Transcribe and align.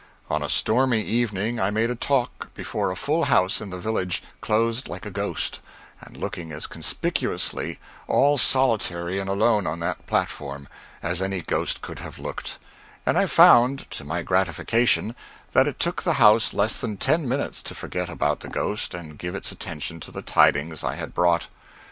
On 0.31 0.41
a 0.41 0.49
stormy 0.49 1.01
evening 1.03 1.59
I 1.59 1.69
made 1.69 1.91
a 1.91 1.95
talk 1.95 2.51
before 2.55 2.89
a 2.89 2.95
full 2.95 3.25
house, 3.25 3.61
in 3.61 3.69
the 3.69 3.77
village, 3.77 4.23
clothed 4.41 4.87
like 4.87 5.05
a 5.05 5.11
ghost, 5.11 5.59
and 6.01 6.17
looking 6.17 6.51
as 6.51 6.65
conspicuously, 6.65 7.77
all 8.07 8.39
solitary 8.39 9.19
and 9.19 9.29
alone 9.29 9.67
on 9.67 9.79
that 9.81 10.07
platform, 10.07 10.67
as 11.03 11.21
any 11.21 11.41
ghost 11.43 11.83
could 11.83 11.99
have 11.99 12.17
looked; 12.17 12.57
and 13.05 13.15
I 13.15 13.27
found, 13.27 13.91
to 13.91 14.03
my 14.03 14.23
gratification, 14.23 15.15
that 15.51 15.67
it 15.67 15.79
took 15.79 16.01
the 16.01 16.13
house 16.13 16.51
less 16.51 16.81
than 16.81 16.97
ten 16.97 17.29
minutes 17.29 17.61
to 17.61 17.75
forget 17.75 18.09
about 18.09 18.39
the 18.39 18.49
ghost 18.49 18.95
and 18.95 19.19
give 19.19 19.35
its 19.35 19.51
attention 19.51 19.99
to 19.99 20.09
the 20.09 20.23
tidings 20.23 20.83
I 20.83 20.95
had 20.95 21.13
brought. 21.13 21.45